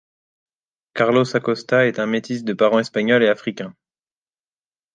Carlos 0.95 1.35
Acosta 1.35 1.85
est 1.85 1.99
un 1.99 2.07
métis 2.07 2.43
de 2.43 2.53
parents 2.53 2.79
espagnol 2.79 3.21
et 3.21 3.27
africain. 3.29 3.75